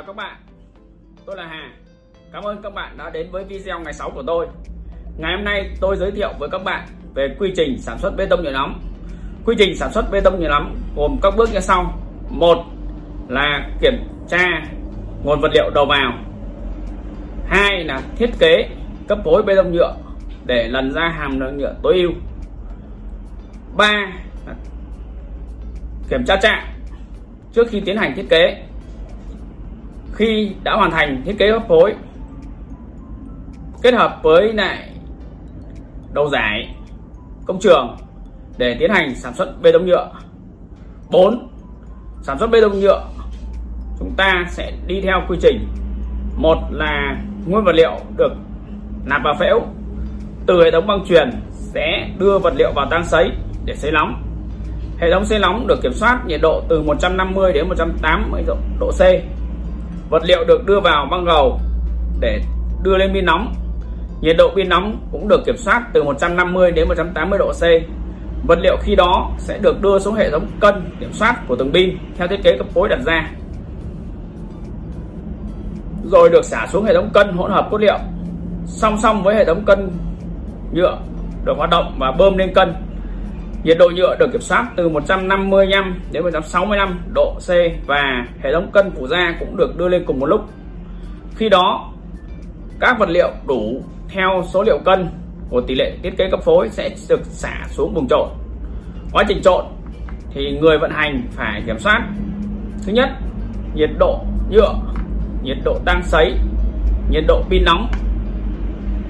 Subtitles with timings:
[0.00, 0.36] Chào các bạn,
[1.26, 1.70] tôi là Hà.
[2.32, 4.46] Cảm ơn các bạn đã đến với video ngày 6 của tôi.
[5.18, 8.26] Ngày hôm nay tôi giới thiệu với các bạn về quy trình sản xuất bê
[8.26, 8.80] tông nhựa nóng.
[9.44, 11.98] Quy trình sản xuất bê tông nhựa nóng gồm các bước như sau.
[12.28, 12.58] Một
[13.28, 13.94] là kiểm
[14.28, 14.46] tra
[15.24, 16.12] nguồn vật liệu đầu vào.
[17.46, 18.68] Hai là thiết kế
[19.08, 19.94] cấp phối bê tông nhựa
[20.46, 22.10] để lần ra hàm lượng nhựa tối ưu.
[23.76, 24.12] Ba
[26.08, 26.66] kiểm tra trạng
[27.52, 28.66] trước khi tiến hành thiết kế
[30.20, 31.94] khi đã hoàn thành thiết kế hấp phối
[33.82, 34.90] kết hợp với lại
[36.12, 36.74] đầu giải
[37.46, 37.96] công trường
[38.58, 40.10] để tiến hành sản xuất bê tông nhựa.
[41.10, 41.48] 4
[42.22, 43.04] sản xuất bê tông nhựa,
[43.98, 45.68] chúng ta sẽ đi theo quy trình.
[46.36, 48.32] Một là nguyên vật liệu được
[49.04, 49.60] nạp vào phễu,
[50.46, 53.30] từ hệ thống băng truyền sẽ đưa vật liệu vào tang sấy
[53.64, 54.22] để sấy nóng.
[54.98, 58.44] Hệ thống sấy nóng được kiểm soát nhiệt độ từ 150 đến 180
[58.80, 59.00] độ C
[60.10, 61.60] vật liệu được đưa vào băng gầu
[62.20, 62.40] để
[62.82, 63.54] đưa lên pin nóng.
[64.20, 67.62] Nhiệt độ pin nóng cũng được kiểm soát từ 150 đến 180 độ C.
[68.46, 71.72] Vật liệu khi đó sẽ được đưa xuống hệ thống cân kiểm soát của từng
[71.72, 73.30] pin theo thiết kế cấp phối đặt ra.
[76.04, 77.98] Rồi được xả xuống hệ thống cân hỗn hợp cốt liệu.
[78.66, 79.90] Song song với hệ thống cân
[80.72, 80.98] nhựa
[81.44, 82.74] được hoạt động và bơm lên cân
[83.64, 87.50] nhiệt độ nhựa được kiểm soát từ 155 đến 165 độ C
[87.86, 90.40] và hệ thống cân phụ gia cũng được đưa lên cùng một lúc.
[91.36, 91.92] Khi đó,
[92.80, 95.08] các vật liệu đủ theo số liệu cân
[95.50, 98.28] của tỷ lệ thiết kế cấp phối sẽ được xả xuống vùng trộn.
[99.12, 99.64] Quá trình trộn
[100.34, 102.08] thì người vận hành phải kiểm soát.
[102.86, 103.08] Thứ nhất,
[103.74, 104.74] nhiệt độ nhựa,
[105.42, 106.34] nhiệt độ tăng sấy,
[107.10, 107.90] nhiệt độ pin nóng.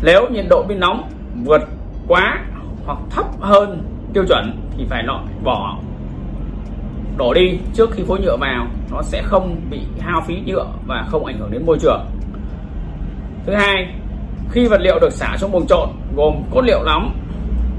[0.03, 1.11] Nếu nhiệt độ pin nóng
[1.45, 1.62] vượt
[2.09, 2.45] quá
[2.87, 3.83] hoặc thấp hơn
[4.14, 5.77] tiêu chuẩn thì phải loại bỏ,
[7.16, 8.67] đổ đi trước khi phối nhựa vào.
[8.91, 12.06] Nó sẽ không bị hao phí nhựa và không ảnh hưởng đến môi trường.
[13.47, 13.94] Thứ hai,
[14.50, 17.14] khi vật liệu được xả trong buồng trộn gồm cốt liệu nóng,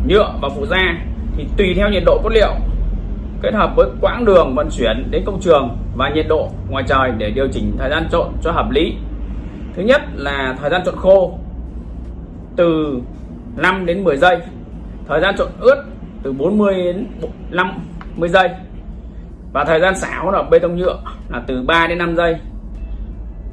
[0.07, 0.97] nhựa và phụ gia
[1.38, 2.53] thì tùy theo nhiệt độ cốt liệu,
[3.41, 7.11] kết hợp với quãng đường vận chuyển đến công trường và nhiệt độ ngoài trời
[7.17, 8.95] để điều chỉnh thời gian trộn cho hợp lý.
[9.75, 11.38] Thứ nhất là thời gian trộn khô,
[12.56, 13.00] từ
[13.56, 14.38] 5 đến 10 giây.
[15.07, 15.85] Thời gian trộn ướt
[16.23, 17.07] từ 40 đến
[17.49, 18.49] 50 giây.
[19.53, 22.35] Và thời gian xả hỗn hợp bê tông nhựa là từ 3 đến 5 giây.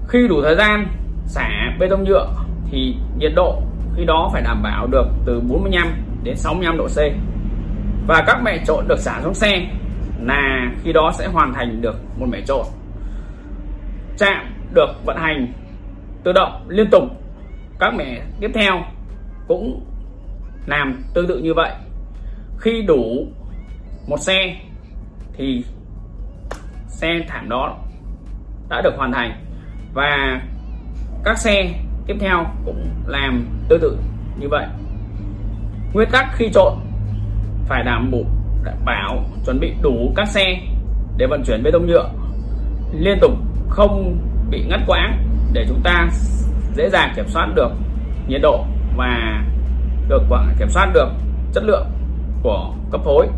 [0.08, 0.86] Khi đủ thời gian
[1.26, 1.48] xả
[1.78, 2.28] bê tông nhựa
[2.70, 3.62] thì nhiệt độ
[3.96, 5.88] khi đó phải đảm bảo được từ 45
[6.22, 6.98] đến 65 độ C.
[8.06, 9.66] Và các mẹ trộn được xả xuống xe
[10.20, 12.66] là khi đó sẽ hoàn thành được một mẻ trộn.
[14.18, 15.52] Chạm được vận hành
[16.24, 17.02] tự động liên tục.
[17.80, 18.82] Các mẻ tiếp theo
[19.48, 19.84] cũng
[20.66, 21.72] làm tương tự như vậy
[22.60, 23.26] khi đủ
[24.06, 24.56] một xe,
[25.32, 25.64] thì
[26.88, 27.76] xe thảm đó
[28.69, 29.44] đã được hoàn thành.
[29.94, 30.42] Và
[31.24, 31.74] các xe
[32.06, 33.98] tiếp theo cũng làm tương tự
[34.38, 34.66] như vậy.
[35.92, 36.72] Nguyên tắc khi trộn
[37.68, 38.20] phải đảm bảo
[38.64, 40.60] đảm bảo chuẩn bị đủ các xe
[41.16, 42.10] để vận chuyển bê tông nhựa
[42.92, 43.32] liên tục,
[43.68, 44.18] không
[44.50, 46.08] bị ngắt quãng để chúng ta
[46.76, 47.70] dễ dàng kiểm soát được
[48.28, 48.64] nhiệt độ
[48.97, 49.42] và
[50.08, 50.22] được
[50.58, 51.08] kiểm soát được
[51.52, 51.86] chất lượng
[52.43, 53.28] của cấp phối.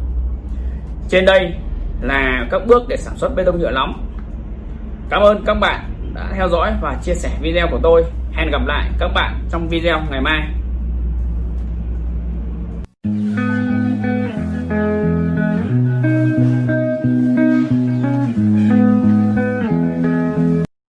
[1.09, 1.55] Trên đây
[2.00, 4.06] là các bước để sản xuất bê tông nhựa nóng.
[5.11, 5.81] Cảm ơn các bạn
[6.15, 8.05] đã theo dõi và chia sẻ video của tôi.
[8.33, 10.49] Hẹn gặp lại các bạn trong video ngày mai.